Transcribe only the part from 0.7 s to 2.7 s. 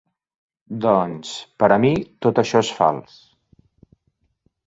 Doncs, per a mi tot això